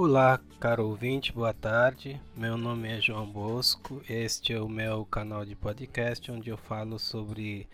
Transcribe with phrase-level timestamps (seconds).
[0.00, 2.22] Olá, caro ouvinte, boa tarde.
[2.36, 4.00] Meu nome é João Bosco.
[4.08, 7.68] Este é o meu canal de podcast onde eu falo sobre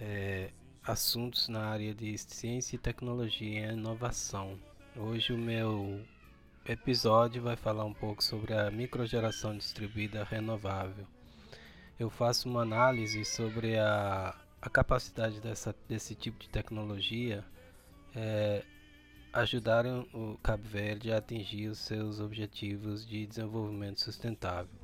[0.00, 0.50] é,
[0.84, 4.56] assuntos na área de ciência e tecnologia e inovação.
[4.94, 6.00] Hoje o meu
[6.64, 11.08] episódio vai falar um pouco sobre a microgeração distribuída renovável.
[11.98, 17.44] Eu faço uma análise sobre a, a capacidade dessa, desse tipo de tecnologia
[18.14, 18.62] é,
[19.32, 24.74] ajudaram o Cabo Verde a atingir os seus objetivos de desenvolvimento sustentável.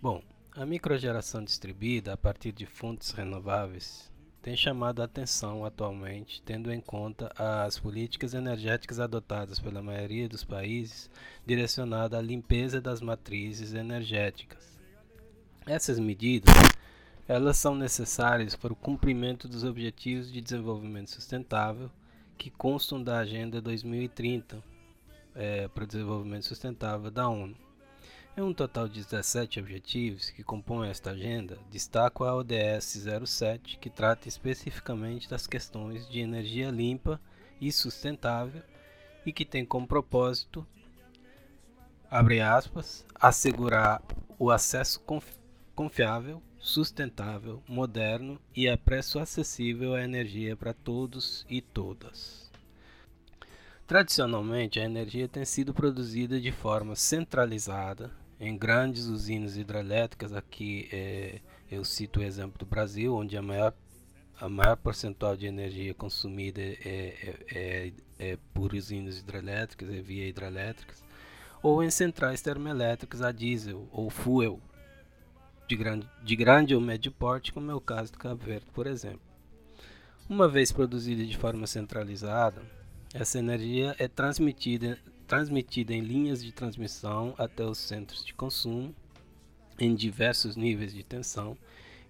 [0.00, 0.22] Bom,
[0.56, 4.10] a microgeração distribuída a partir de fontes renováveis
[4.40, 10.42] tem chamado a atenção atualmente, tendo em conta as políticas energéticas adotadas pela maioria dos
[10.42, 11.10] países
[11.44, 14.78] direcionadas à limpeza das matrizes energéticas.
[15.66, 16.54] Essas medidas
[17.28, 21.90] elas são necessárias para o cumprimento dos objetivos de desenvolvimento sustentável
[22.38, 24.62] que constam da Agenda 2030
[25.34, 27.56] é, para o Desenvolvimento Sustentável da ONU.
[28.36, 31.58] É um total de 17 objetivos que compõem esta agenda.
[31.68, 37.20] Destaco a ODS 07, que trata especificamente das questões de energia limpa
[37.60, 38.62] e sustentável
[39.26, 40.64] e que tem como propósito,
[42.08, 44.00] abre aspas, assegurar
[44.38, 45.02] o acesso
[45.74, 52.50] confiável sustentável, moderno e a preço acessível à energia para todos e todas.
[53.86, 60.34] Tradicionalmente, a energia tem sido produzida de forma centralizada em grandes usinas hidrelétricas.
[60.34, 63.72] Aqui é, eu cito o exemplo do Brasil, onde a maior,
[64.38, 70.28] a maior percentual de energia consumida é, é, é, é por usinas hidrelétricas, é via
[70.28, 71.02] hidrelétricas,
[71.62, 74.60] ou em centrais termoelétricas a diesel ou fuel,
[75.68, 78.86] de grande, de grande ou médio porte, como é o caso do Cabo Verde, por
[78.86, 79.20] exemplo.
[80.28, 82.62] Uma vez produzida de forma centralizada,
[83.12, 88.94] essa energia é transmitida, transmitida em linhas de transmissão até os centros de consumo,
[89.78, 91.56] em diversos níveis de tensão,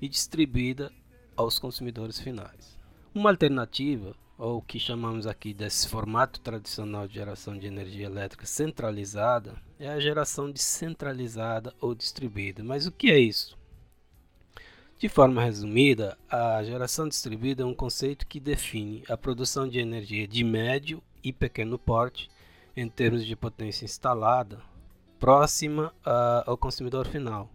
[0.00, 0.92] e distribuída
[1.36, 2.78] aos consumidores finais.
[3.12, 8.46] Uma alternativa, ou o que chamamos aqui desse formato tradicional de geração de energia elétrica
[8.46, 12.62] centralizada, é a geração descentralizada ou distribuída.
[12.62, 13.58] Mas o que é isso?
[14.96, 20.26] De forma resumida, a geração distribuída é um conceito que define a produção de energia
[20.26, 22.30] de médio e pequeno porte
[22.76, 24.60] em termos de potência instalada
[25.18, 25.92] próxima
[26.46, 27.50] ao consumidor final.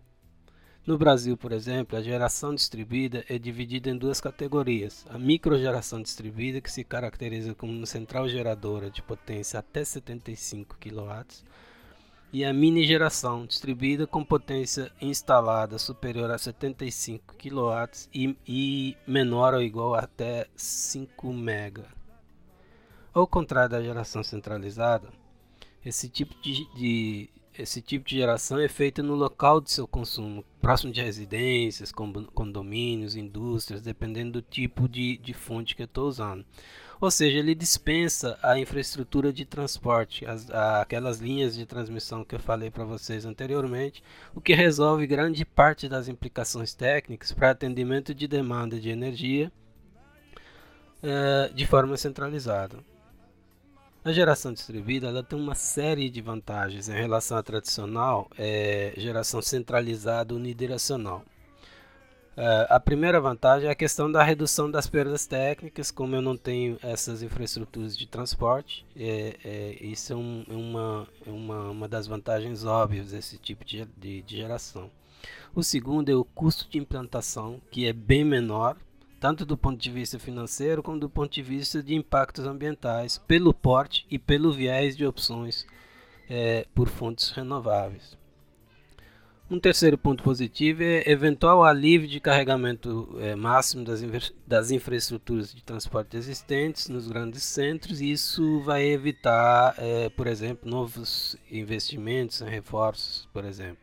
[0.85, 6.59] No Brasil, por exemplo, a geração distribuída é dividida em duas categorias: a microgeração distribuída,
[6.59, 11.25] que se caracteriza como uma central geradora de potência até 75 kW,
[12.33, 19.53] e a mini geração, distribuída com potência instalada superior a 75 kW e, e menor
[19.53, 21.85] ou igual até 5 MB.
[23.13, 25.07] Ao contrário da geração centralizada,
[25.85, 30.43] esse tipo de, de, esse tipo de geração é feita no local de seu consumo,
[30.61, 36.45] próximo de residências, condomínios, indústrias, dependendo do tipo de, de fonte que eu estou usando.
[36.99, 42.33] Ou seja, ele dispensa a infraestrutura de transporte, as, a, aquelas linhas de transmissão que
[42.33, 44.01] eu falei para vocês anteriormente,
[44.33, 49.51] o que resolve grande parte das implicações técnicas para atendimento de demanda de energia
[51.01, 52.77] é, de forma centralizada.
[54.05, 59.41] A geração distribuída ela tem uma série de vantagens em relação à tradicional é, geração
[59.41, 61.23] centralizada unidirecional.
[62.35, 66.35] Uh, a primeira vantagem é a questão da redução das perdas técnicas, como eu não
[66.35, 71.87] tenho essas infraestruturas de transporte, é, é, isso é, um, é uma, é uma, uma
[71.87, 74.89] das vantagens óbvias desse tipo de, de, de geração.
[75.55, 78.75] O segundo é o custo de implantação, que é bem menor,
[79.23, 83.53] tanto do ponto de vista financeiro como do ponto de vista de impactos ambientais, pelo
[83.53, 85.65] porte e pelo viés de opções
[86.29, 88.17] é, por fontes renováveis.
[89.49, 94.01] Um terceiro ponto positivo é eventual alívio de carregamento é, máximo das,
[94.45, 98.01] das infraestruturas de transporte existentes nos grandes centros.
[98.01, 103.82] E isso vai evitar, é, por exemplo, novos investimentos em reforços, por exemplo.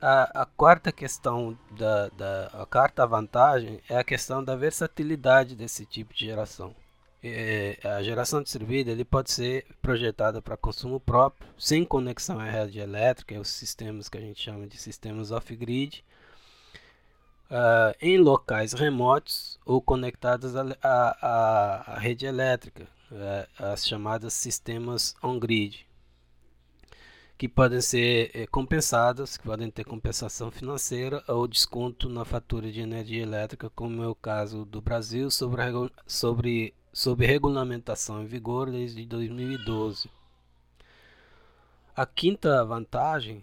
[0.00, 5.86] A, a quarta questão, da, da, a quarta vantagem é a questão da versatilidade desse
[5.86, 6.74] tipo de geração.
[7.22, 12.78] É, a geração distribuída ele pode ser projetada para consumo próprio, sem conexão à rede
[12.78, 16.04] elétrica, os sistemas que a gente chama de sistemas off-grid,
[17.50, 25.86] uh, em locais remotos ou conectados à rede elétrica, uh, as chamadas sistemas on-grid,
[27.36, 32.80] que podem ser eh, compensadas, que podem ter compensação financeira ou desconto na fatura de
[32.80, 35.62] energia elétrica, como é o caso do Brasil sobre,
[36.06, 40.08] sobre sob regulamentação em vigor desde 2012.
[41.96, 43.42] A quinta vantagem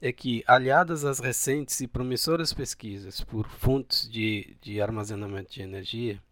[0.00, 6.22] é que, aliadas às recentes e promissoras pesquisas por fontes de, de armazenamento de energia,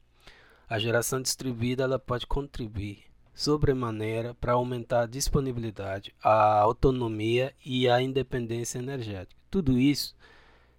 [0.69, 3.05] a geração distribuída ela pode contribuir
[3.35, 9.41] sobremaneira para aumentar a disponibilidade, a autonomia e a independência energética.
[9.51, 10.15] Tudo isso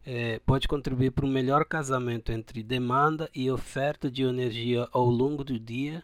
[0.06, 5.44] é, pode contribuir para um melhor casamento entre demanda e oferta de energia ao longo
[5.44, 6.02] do dia,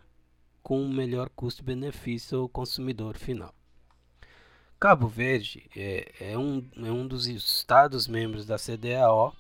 [0.62, 3.54] com um melhor custo-benefício ao consumidor final.
[4.80, 9.36] Cabo Verde é, é, um, é um dos estados membros da CDAO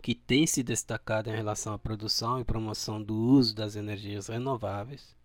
[0.00, 5.19] que tem se destacado em relação à produção e promoção do uso das energias renováveis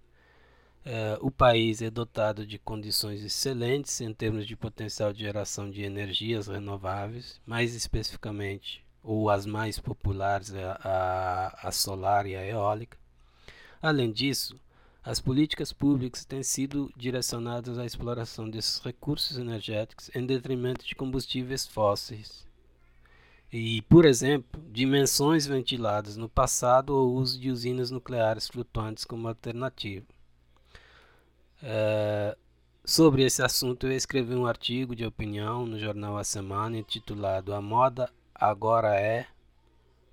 [0.85, 5.81] é, o país é dotado de condições excelentes em termos de potencial de geração de
[5.81, 12.99] energias renováveis, mais especificamente, ou as mais populares, é a, a solar e a eólica.
[13.81, 14.59] Além disso,
[15.03, 21.65] as políticas públicas têm sido direcionadas à exploração desses recursos energéticos em detrimento de combustíveis
[21.65, 22.45] fósseis.
[23.51, 30.14] E, por exemplo, dimensões ventiladas no passado ao uso de usinas nucleares flutuantes como alternativa.
[31.67, 32.37] É,
[32.85, 37.59] sobre esse assunto, eu escrevi um artigo de opinião no jornal A Semana intitulado A
[37.59, 39.25] Moda Agora é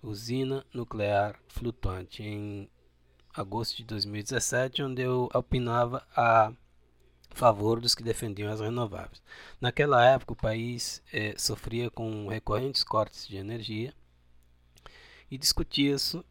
[0.02, 2.70] Usina Nuclear Flutuante, em
[3.34, 6.54] agosto de 2017, onde eu opinava a
[7.34, 9.22] favor dos que defendiam as renováveis.
[9.60, 13.92] Naquela época, o país eh, sofria com recorrentes cortes de energia
[15.30, 16.24] e discutia-se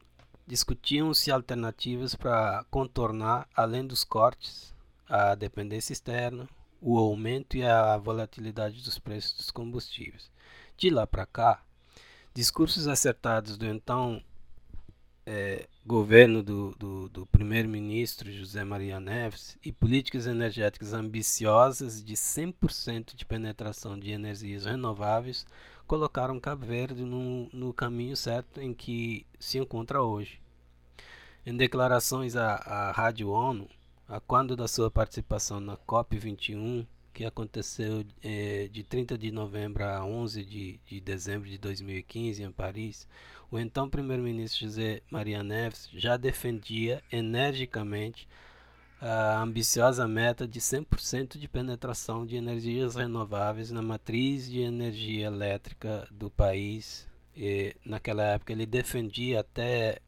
[0.48, 4.74] discutiam-se alternativas para contornar, além dos cortes,
[5.12, 6.48] a dependência externa,
[6.80, 10.32] o aumento e a volatilidade dos preços dos combustíveis.
[10.78, 11.62] De lá para cá,
[12.34, 14.24] discursos acertados do então
[15.26, 23.14] é, governo do, do, do primeiro-ministro José Maria Neves e políticas energéticas ambiciosas de 100%
[23.14, 25.46] de penetração de energias renováveis
[25.86, 30.40] colocaram Cabo Verde no, no caminho certo em que se encontra hoje.
[31.46, 33.68] Em declarações à, à Rádio ONU,
[34.12, 40.04] a quando da sua participação na COP21, que aconteceu eh, de 30 de novembro a
[40.04, 43.08] 11 de, de dezembro de 2015 em Paris,
[43.50, 48.28] o então primeiro-ministro José Maria Neves já defendia energicamente
[49.00, 56.06] a ambiciosa meta de 100% de penetração de energias renováveis na matriz de energia elétrica
[56.12, 57.08] do país.
[57.34, 60.00] E, naquela época ele defendia até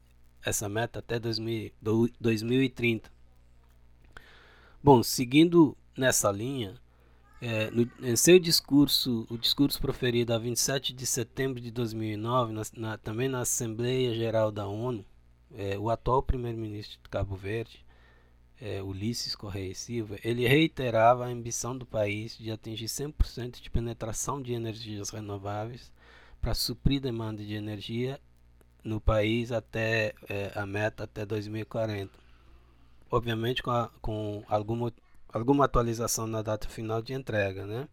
[0.46, 1.72] essa meta até 2000,
[2.20, 3.14] 2030.
[4.84, 6.76] Bom, seguindo nessa linha,
[7.40, 12.62] é, no, em seu discurso, o discurso proferido a 27 de setembro de 2009, na,
[12.76, 15.06] na, também na Assembleia Geral da ONU,
[15.56, 17.86] é, o atual primeiro-ministro de Cabo Verde,
[18.60, 24.42] é, Ulisses Correia Silva, ele reiterava a ambição do país de atingir 100% de penetração
[24.42, 25.94] de energias renováveis
[26.42, 28.20] para suprir demanda de energia
[28.84, 32.23] no país até é, a meta até 2040
[33.14, 34.92] obviamente com, a, com alguma,
[35.32, 37.88] alguma atualização na data final de entrega, né?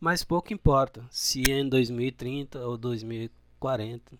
[0.00, 4.16] Mas pouco importa se é em 2030 ou 2040.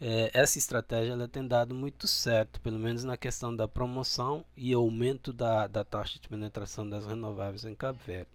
[0.00, 4.72] É, essa estratégia ela tem dado muito certo, pelo menos na questão da promoção e
[4.72, 8.30] aumento da, da taxa de penetração das renováveis em Cabo Verde.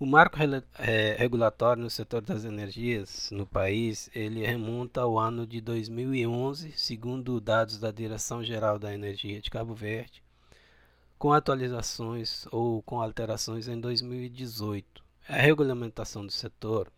[0.00, 0.38] O marco
[0.78, 7.40] é, regulatório no setor das energias no país, ele remonta ao ano de 2011, segundo
[7.40, 10.22] dados da Direção-Geral da Energia de Cabo Verde,
[11.18, 15.02] com atualizações ou com alterações em 2018.
[15.28, 16.92] A regulamentação do setor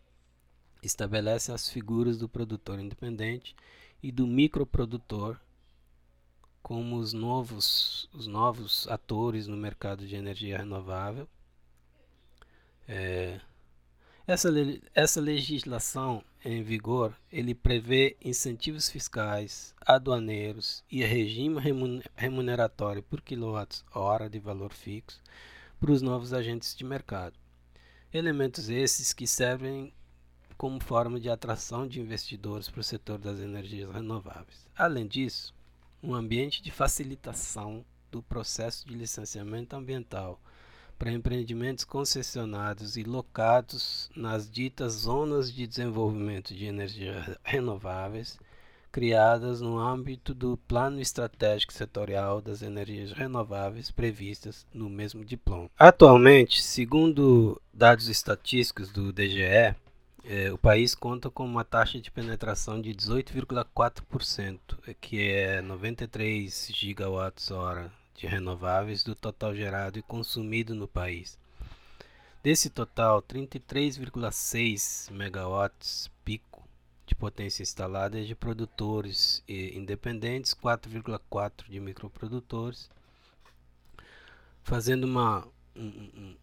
[0.82, 3.56] estabelece as figuras do produtor independente
[4.02, 5.40] e do microprodutor
[6.62, 11.26] como os novos, os novos atores no mercado de energia renovável
[12.92, 13.40] é,
[14.26, 14.48] essa,
[14.92, 21.60] essa legislação em vigor ele prevê incentivos fiscais, aduaneiros e regime
[22.16, 25.22] remuneratório por quilowatt-hora de valor fixo
[25.78, 27.38] para os novos agentes de mercado.
[28.12, 29.92] Elementos esses que servem
[30.56, 34.66] como forma de atração de investidores para o setor das energias renováveis.
[34.76, 35.54] Além disso,
[36.02, 40.40] um ambiente de facilitação do processo de licenciamento ambiental
[41.00, 48.38] para empreendimentos concessionados e locados nas ditas zonas de desenvolvimento de energias renováveis,
[48.92, 55.70] criadas no âmbito do Plano Estratégico Setorial das Energias Renováveis previstas no mesmo diploma.
[55.78, 59.74] Atualmente, segundo dados estatísticos do DGE,
[60.22, 64.58] eh, o país conta com uma taxa de penetração de 18,4%,
[65.00, 71.38] que é 93 gigawatts hora de renováveis do total gerado e consumido no país.
[72.42, 76.62] Desse total, 33,6 megawatts pico
[77.06, 82.90] de potência instalada é de produtores independentes, 4,4 de microprodutores.
[84.62, 86.36] Fazendo uma um, um,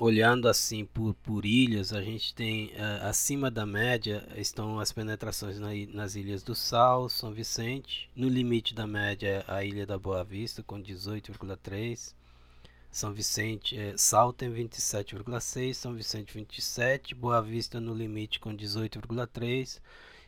[0.00, 5.58] olhando assim por, por ilhas, a gente tem uh, acima da média estão as penetrações
[5.58, 10.24] na, nas ilhas do Sal, São Vicente, no limite da média a ilha da Boa
[10.24, 12.14] Vista com 18,3
[12.90, 19.80] são Vicente, é, Sal tem 27,6, São Vicente 27, Boa Vista no limite com 18,3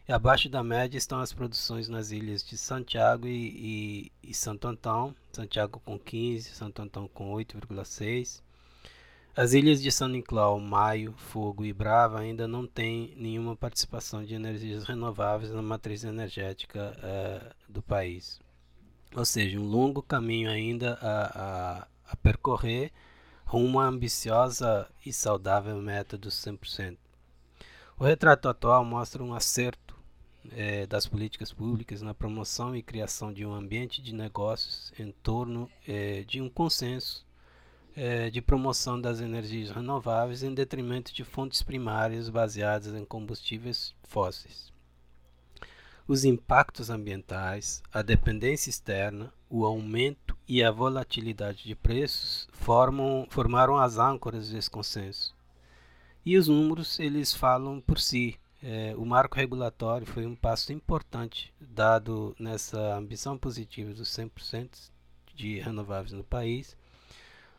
[0.07, 4.69] e abaixo da média estão as produções nas ilhas de Santiago e, e, e Santo
[4.69, 8.43] Antão, Santiago com 15, Santo Antão com 8,6.
[9.35, 14.35] As ilhas de São Nicolau, Maio, Fogo e Brava ainda não têm nenhuma participação de
[14.35, 18.39] energias renováveis na matriz energética uh, do país.
[19.15, 22.93] Ou seja, um longo caminho ainda a, a a percorrer
[23.45, 26.99] rumo à ambiciosa e saudável meta dos 100%.
[27.99, 29.97] O retrato atual mostra um acerto
[30.51, 35.71] é, das políticas públicas na promoção e criação de um ambiente de negócios em torno
[35.87, 37.27] é, de um consenso
[37.97, 44.73] é, de promoção das energias renováveis em detrimento de fontes primárias baseadas em combustíveis fósseis
[46.07, 53.79] os impactos ambientais, a dependência externa, o aumento e a volatilidade de preços formam, formaram
[53.79, 55.35] as âncoras desse consenso.
[56.25, 58.39] E os números eles falam por si.
[58.63, 64.91] É, o marco regulatório foi um passo importante dado nessa ambição positiva dos 100%
[65.35, 66.77] de renováveis no país,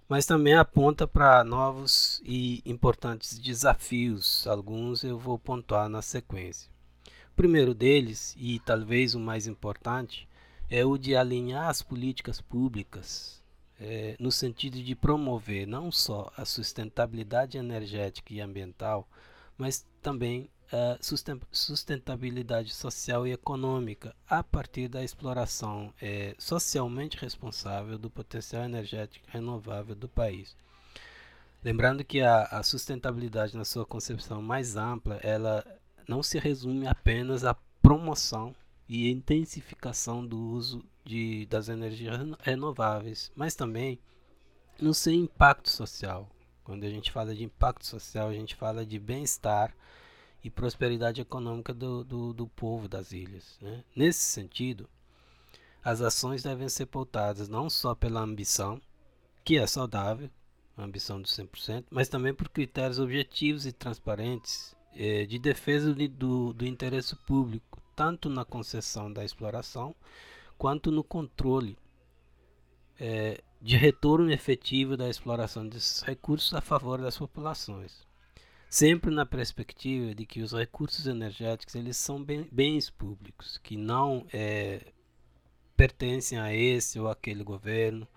[0.08, 4.46] mas também aponta para novos e importantes desafios.
[4.48, 6.70] Alguns eu vou pontuar na sequência.
[7.32, 10.28] O primeiro deles, e talvez o mais importante,
[10.70, 13.44] é o de alinhar as políticas públicas
[13.80, 19.08] é, no sentido de promover não só a sustentabilidade energética e ambiental,
[19.58, 20.50] mas também
[21.52, 29.96] sustentabilidade social e econômica a partir da exploração é, socialmente responsável do potencial energético renovável
[29.96, 30.56] do país.
[31.64, 35.66] Lembrando que a, a sustentabilidade, na sua concepção mais ampla, ela
[36.08, 38.54] não se resume apenas à promoção
[38.88, 44.00] e intensificação do uso de, das energias renováveis, mas também
[44.80, 46.30] no seu impacto social.
[46.64, 49.74] Quando a gente fala de impacto social, a gente fala de bem-estar
[50.44, 53.58] e prosperidade econômica do, do, do povo das ilhas.
[53.62, 53.84] Né?
[53.96, 54.90] Nesse sentido,
[55.84, 58.82] as ações devem ser pautadas não só pela ambição,
[59.44, 60.30] que é saudável,
[60.76, 66.08] a ambição dos 100%, mas também por critérios objetivos e transparentes é, de defesa de,
[66.08, 69.96] do, do interesse público, tanto na concessão da exploração
[70.58, 71.78] quanto no controle
[73.00, 78.06] é, de retorno efetivo da exploração desses recursos a favor das populações.
[78.74, 84.92] Sempre na perspectiva de que os recursos energéticos eles são bens públicos, que não é,
[85.78, 88.08] pertencem a esse ou aquele governo,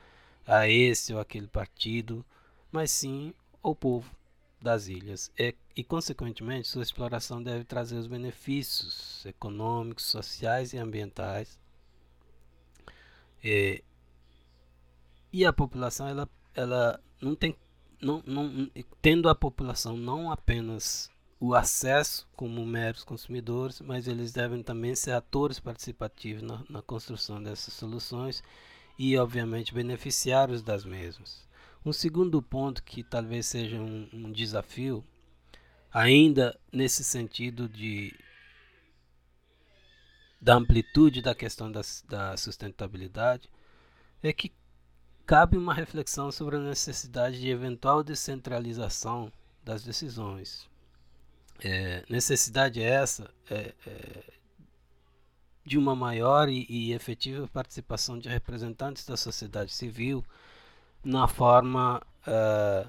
[0.46, 2.25] a esse ou aquele partido,
[2.72, 4.10] mas sim ao povo
[4.58, 11.60] das ilhas e, e, consequentemente, sua exploração deve trazer os benefícios econômicos, sociais e ambientais.
[13.44, 13.84] E,
[15.30, 17.54] e a população, ela, ela não tem,
[18.00, 24.62] não, não, tendo a população não apenas o acesso como meros consumidores, mas eles devem
[24.62, 28.43] também ser atores participativos na, na construção dessas soluções
[28.99, 31.47] e, obviamente, beneficiários das mesmas.
[31.85, 35.05] Um segundo ponto que talvez seja um, um desafio,
[35.93, 38.12] ainda nesse sentido de
[40.41, 43.49] da amplitude da questão da, da sustentabilidade,
[44.23, 44.53] é que
[45.26, 49.33] cabe uma reflexão sobre a necessidade de eventual descentralização
[49.64, 50.68] das decisões.
[51.59, 54.25] É, necessidade essa é, é,
[55.64, 60.25] de uma maior e, e efetiva participação de representantes da sociedade civil
[61.02, 62.88] na forma uh,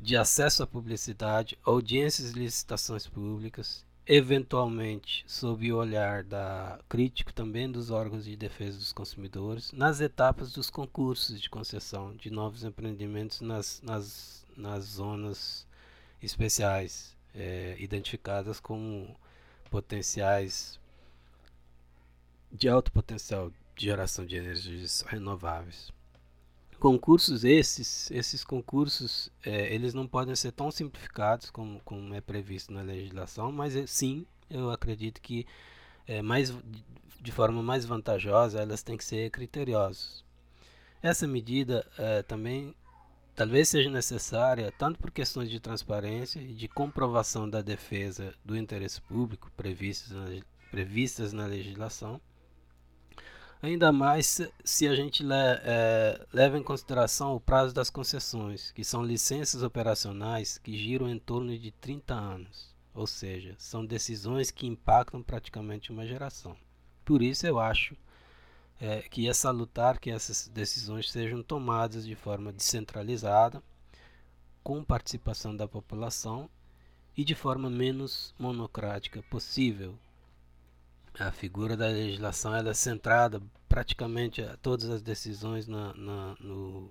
[0.00, 7.70] de acesso à publicidade, audiências e licitações públicas, eventualmente sob o olhar da crítico também
[7.70, 13.40] dos órgãos de defesa dos consumidores, nas etapas dos concursos de concessão de novos empreendimentos
[13.40, 15.66] nas, nas, nas zonas
[16.20, 19.16] especiais, é, identificadas como
[19.70, 20.78] potenciais
[22.50, 25.90] de alto potencial de geração de energias renováveis
[26.82, 32.72] concursos esses, esses concursos, é, eles não podem ser tão simplificados como, como é previsto
[32.72, 35.46] na legislação, mas é, sim, eu acredito que
[36.08, 36.52] é, mais,
[37.20, 40.24] de forma mais vantajosa elas têm que ser criteriosas.
[41.00, 42.74] Essa medida é, também
[43.36, 49.00] talvez seja necessária tanto por questões de transparência e de comprovação da defesa do interesse
[49.02, 52.20] público previstas na, previstas na legislação,
[53.62, 58.84] ainda mais se a gente le, é, leva em consideração o prazo das concessões, que
[58.84, 64.66] são licenças operacionais que giram em torno de 30 anos, ou seja, são decisões que
[64.66, 66.56] impactam praticamente uma geração.
[67.04, 67.96] Por isso eu acho
[68.80, 73.62] é, que é salutar que essas decisões sejam tomadas de forma descentralizada,
[74.62, 76.50] com participação da população
[77.16, 79.96] e de forma menos monocrática possível.
[81.18, 86.90] A figura da legislação é centrada praticamente a todas as decisões na, na, no,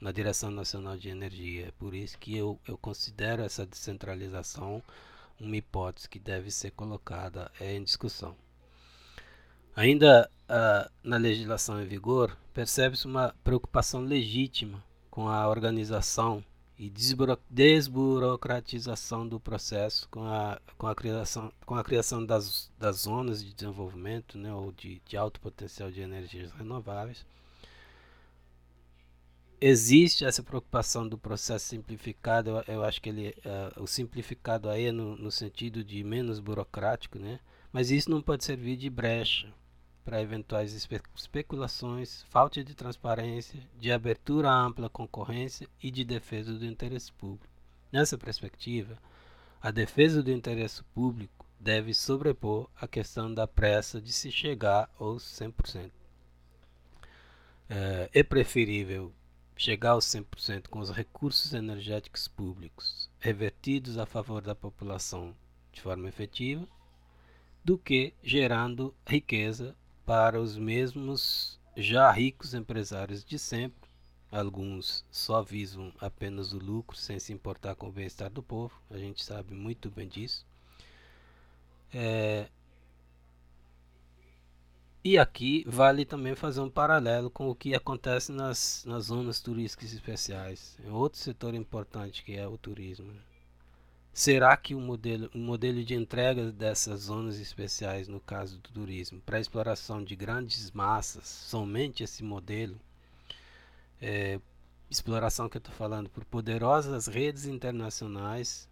[0.00, 1.68] na Direção Nacional de Energia.
[1.68, 4.82] É por isso que eu, eu considero essa descentralização
[5.40, 8.36] uma hipótese que deve ser colocada em discussão.
[9.74, 16.44] Ainda uh, na legislação em vigor, percebe-se uma preocupação legítima com a organização
[16.78, 23.44] e desburocratização do processo com a, com a criação, com a criação das, das zonas
[23.44, 27.24] de desenvolvimento né, ou de, de alto potencial de energias renováveis.
[29.60, 34.86] Existe essa preocupação do processo simplificado, eu, eu acho que ele, uh, o simplificado aí
[34.86, 37.38] é no, no sentido de menos burocrático, né?
[37.72, 39.52] mas isso não pode servir de brecha
[40.04, 46.52] para eventuais espe especulações, falta de transparência, de abertura à ampla concorrência e de defesa
[46.52, 47.52] do interesse público.
[47.90, 48.98] Nessa perspectiva,
[49.60, 55.22] a defesa do interesse público deve sobrepor a questão da pressa de se chegar aos
[55.22, 55.90] 100%.
[57.70, 59.10] É, é preferível
[59.56, 65.34] chegar aos 100% com os recursos energéticos públicos revertidos a favor da população
[65.72, 66.68] de forma efetiva
[67.64, 73.90] do que gerando riqueza para os mesmos já ricos empresários de sempre.
[74.30, 78.98] Alguns só visam apenas o lucro sem se importar com o bem-estar do povo, a
[78.98, 80.44] gente sabe muito bem disso.
[81.92, 82.48] É...
[85.04, 89.92] E aqui vale também fazer um paralelo com o que acontece nas, nas zonas turísticas
[89.92, 90.78] especiais.
[90.84, 93.12] É outro setor importante que é o turismo.
[94.14, 99.20] Será que o modelo, o modelo de entrega dessas zonas especiais, no caso do turismo,
[99.20, 102.78] para exploração de grandes massas, somente esse modelo,
[104.00, 104.38] é,
[104.88, 108.68] exploração que eu estou falando por poderosas redes internacionais,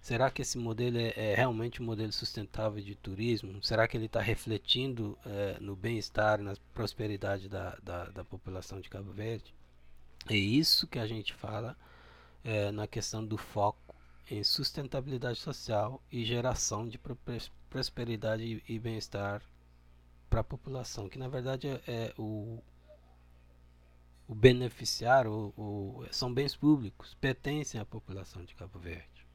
[0.00, 3.62] será que esse modelo é, é realmente um modelo sustentável de turismo?
[3.62, 8.88] Será que ele está refletindo é, no bem-estar, na prosperidade da, da, da, população de
[8.88, 9.54] Cabo Verde?
[10.26, 11.76] É isso que a gente fala
[12.42, 13.87] é, na questão do foco
[14.30, 17.00] em sustentabilidade social e geração de
[17.70, 19.42] prosperidade e bem-estar
[20.28, 22.62] para a população, que na verdade é, é o,
[24.26, 29.26] o beneficiário, o, o, são bens públicos, pertencem à população de Cabo Verde.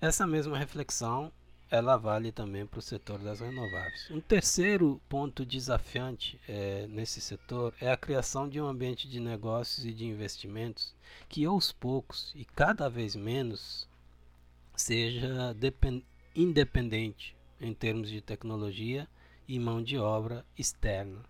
[0.00, 1.30] Essa mesma reflexão
[1.70, 4.08] ela vale também para o setor das renováveis.
[4.10, 9.84] Um terceiro ponto desafiante é, nesse setor é a criação de um ambiente de negócios
[9.84, 10.94] e de investimentos
[11.28, 13.88] que aos poucos e cada vez menos
[14.76, 15.56] seja
[16.34, 19.08] independente em termos de tecnologia
[19.46, 21.20] e mão de obra externa.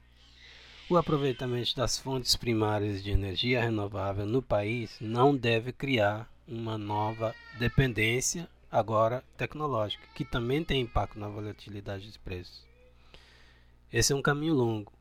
[0.89, 7.35] O aproveitamento das fontes primárias de energia renovável no país não deve criar uma nova
[7.59, 12.65] dependência agora tecnológica, que também tem impacto na volatilidade dos preços.
[13.93, 14.93] Esse é um caminho longo.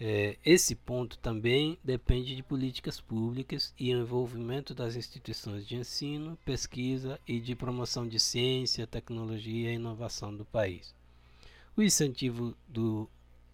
[0.00, 7.20] É, esse ponto também depende de políticas públicas e envolvimento das instituições de ensino, pesquisa
[7.26, 10.92] e de promoção de ciência, tecnologia e inovação do país.
[11.76, 13.08] O incentivo do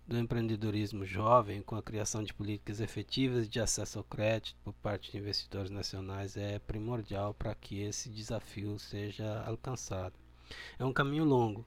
[0.07, 5.13] do empreendedorismo jovem com a criação de políticas efetivas de acesso ao crédito por parte
[5.13, 10.15] de investidores nacionais é primordial para que esse desafio seja alcançado.
[10.79, 11.65] É um caminho longo,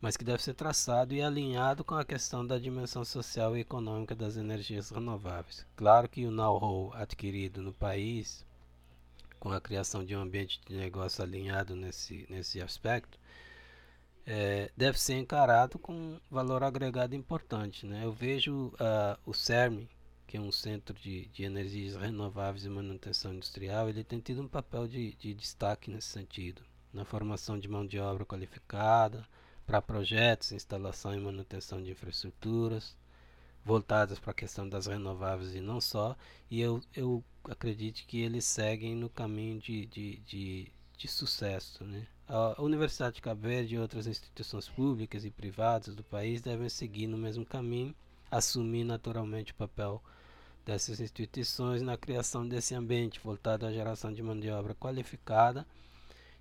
[0.00, 4.14] mas que deve ser traçado e alinhado com a questão da dimensão social e econômica
[4.14, 5.66] das energias renováveis.
[5.76, 8.46] Claro que o know-how adquirido no país,
[9.40, 13.17] com a criação de um ambiente de negócio alinhado nesse, nesse aspecto,
[14.30, 17.86] é, deve ser encarado com valor agregado importante.
[17.86, 18.04] Né?
[18.04, 19.88] Eu vejo uh, o CERM,
[20.26, 24.48] que é um centro de, de, energias renováveis e manutenção industrial, ele tem tido um
[24.48, 26.60] papel de, de destaque nesse sentido,
[26.92, 29.26] na formação de mão de obra qualificada
[29.66, 32.94] para projetos, instalação e manutenção de infraestruturas
[33.64, 36.14] voltadas para a questão das renováveis e não só,
[36.50, 41.84] e eu, eu acredito que eles seguem no caminho de, de, de, de sucesso.
[41.84, 42.06] Né?
[42.26, 47.06] A Universidade de Cabo Verde e outras instituições públicas e privadas do país devem seguir
[47.06, 47.94] no mesmo caminho,
[48.30, 50.02] assumir naturalmente o papel
[50.66, 55.66] dessas instituições na criação desse ambiente voltado à geração de mão de obra qualificada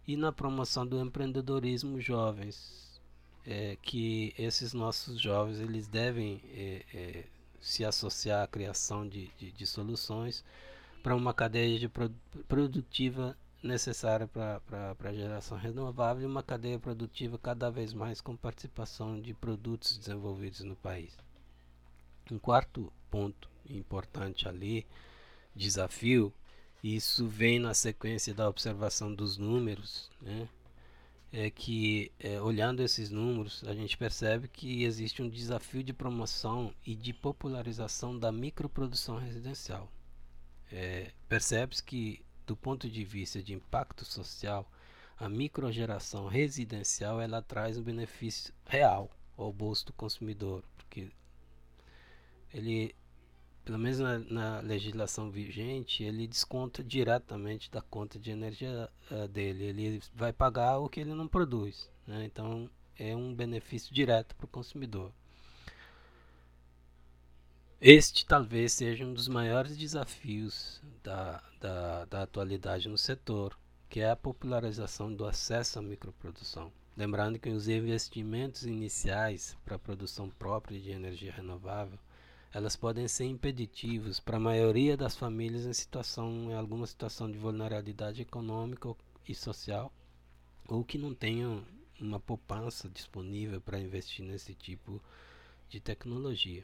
[0.06, 3.00] e na promoção do empreendedorismo jovens,
[3.46, 7.24] é, que esses nossos jovens eles devem é, é,
[7.62, 10.44] se associar à criação de, de, de soluções
[11.02, 11.90] para uma cadeia de
[12.48, 19.20] produtiva necessária para a geração renovável e uma cadeia produtiva cada vez mais com participação
[19.20, 21.18] de produtos desenvolvidos no país.
[22.32, 24.86] Um quarto ponto importante ali,
[25.56, 26.34] desafio,
[26.84, 30.48] isso vem na sequência da observação dos números, né?
[31.32, 36.74] é que é, olhando esses números a gente percebe que existe um desafio de promoção
[36.86, 39.92] e de popularização da microprodução residencial.
[40.72, 44.68] É, Percebe-se que do ponto de vista de impacto social,
[45.20, 51.12] a microgeração residencial ela traz um benefício real ao bolso do consumidor, porque
[52.54, 52.96] ele,
[53.66, 59.66] pelo menos na, na legislação vigente, ele desconta diretamente da conta de energia uh, dele.
[59.66, 61.92] Ele vai pagar o que ele não produz.
[62.08, 62.26] Né?
[62.26, 65.12] Então é um benefício direto para o consumidor.
[67.80, 73.56] Este talvez seja um dos maiores desafios da, da, da atualidade no setor,
[73.88, 76.72] que é a popularização do acesso à microprodução.
[76.98, 82.00] Lembrando que os investimentos iniciais para a produção própria de energia renovável,
[82.52, 87.38] elas podem ser impeditivos para a maioria das famílias em situação, em alguma situação de
[87.38, 88.92] vulnerabilidade econômica
[89.28, 89.94] e social,
[90.68, 91.64] ou que não tenham
[92.02, 95.00] uma poupança disponível para investir nesse tipo
[95.70, 96.64] de tecnologia.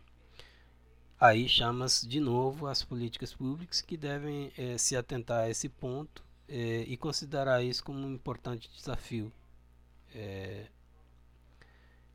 [1.23, 6.21] Aí chama-se de novo as políticas públicas que devem eh, se atentar a esse ponto
[6.49, 9.31] eh, e considerar isso como um importante desafio.
[10.13, 10.65] Eh,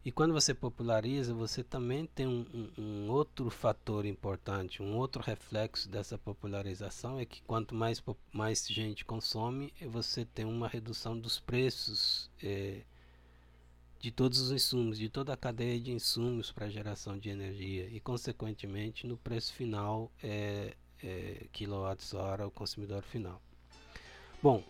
[0.04, 5.22] e quando você populariza, você também tem um, um, um, outro fator importante, um outro
[5.22, 11.40] reflexo dessa popularização é que quanto mais, mais gente consome, você tem uma redução dos
[11.40, 12.30] preços
[14.00, 17.98] de todos os insumos, de toda a cadeia de insumos para geração de energia e,
[18.00, 23.40] consequentemente, no preço final é, é, quilowatts-hora ao consumidor final.
[24.42, 24.62] Bom,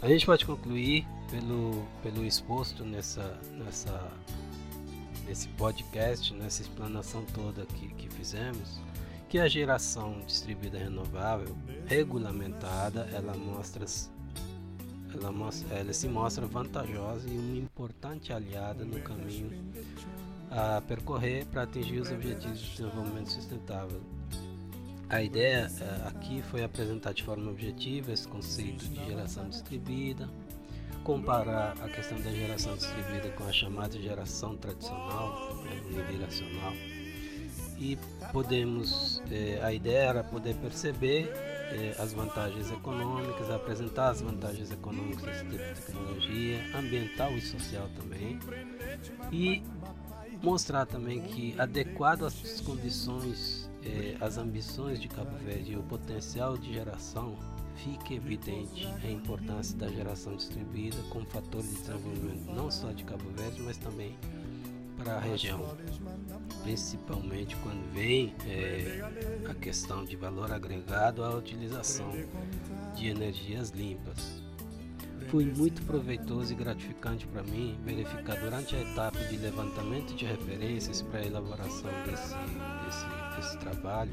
[0.00, 4.12] a gente pode concluir pelo, pelo exposto nessa, nessa,
[5.26, 8.80] nesse podcast, nessa explanação toda que, que fizemos,
[9.28, 13.86] que a geração distribuída renovável regulamentada ela mostra
[15.14, 15.32] ela,
[15.70, 19.50] ela se mostra vantajosa e uma importante aliada no caminho
[20.50, 24.00] a percorrer para atingir os objetivos de desenvolvimento sustentável.
[25.08, 30.28] A ideia uh, aqui foi apresentar de forma objetiva esse conceito de geração distribuída,
[31.04, 36.72] comparar a questão da geração distribuída com a chamada geração tradicional, né, unidirecional,
[37.78, 37.98] e
[38.32, 41.30] podemos, eh, a ideia era poder perceber
[41.72, 47.88] eh, as vantagens econômicas, apresentar as vantagens econômicas desse tipo de tecnologia, ambiental e social
[47.96, 48.38] também,
[49.32, 49.62] e
[50.42, 56.56] mostrar também que adequado às condições, eh, às ambições de Cabo Verde e o potencial
[56.56, 57.36] de geração,
[57.76, 63.28] fica evidente a importância da geração distribuída como fator de desenvolvimento não só de Cabo
[63.30, 64.16] Verde, mas também
[65.02, 65.76] para a região,
[66.62, 69.02] principalmente quando vem é,
[69.48, 72.12] a questão de valor agregado à utilização
[72.94, 74.42] de energias limpas.
[75.28, 81.00] Foi muito proveitoso e gratificante para mim verificar durante a etapa de levantamento de referências
[81.02, 82.34] para a elaboração desse,
[82.84, 84.12] desse, desse trabalho,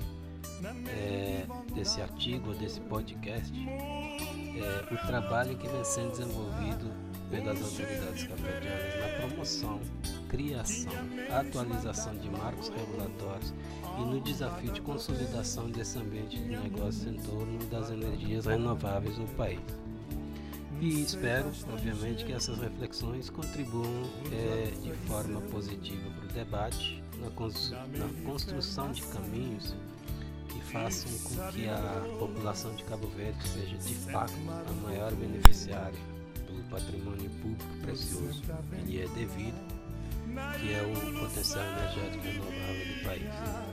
[0.88, 6.90] é, desse artigo, desse podcast, é, o trabalho que vem sendo desenvolvido
[7.30, 9.80] pelas autoridades cabo-verdianas na promoção
[10.30, 10.94] criação,
[11.38, 13.54] atualização de marcos regulatórios
[13.98, 19.28] e no desafio de consolidação desse ambiente de negócios em torno das energias renováveis no
[19.30, 19.60] país.
[20.80, 27.26] E espero, obviamente, que essas reflexões contribuam é, de forma positiva para o debate, na,
[27.26, 29.76] na construção de caminhos
[30.48, 34.34] que façam com que a população de Cabo Verde seja de fato
[34.70, 36.00] a maior beneficiária
[36.48, 39.79] do patrimônio público precioso que lhe é devido
[40.60, 43.70] que é o potencial energético renovável do país.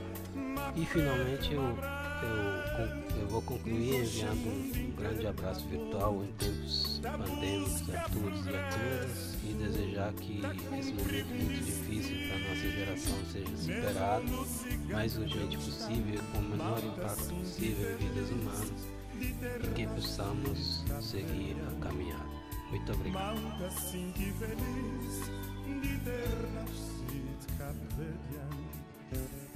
[0.75, 7.95] E finalmente eu, eu, eu vou concluir enviando um grande abraço virtual em tempos pandêmicos
[7.95, 10.41] a todos e a todas e desejar que
[10.77, 14.47] esse momento muito difícil para nossa geração seja superado
[14.91, 21.55] mais urgente possível, com o menor impacto possível em vidas humanas e que possamos seguir
[21.67, 22.37] a caminhada.
[22.69, 23.39] Muito obrigado
[25.75, 29.46] de ter nascido cabo-verdiano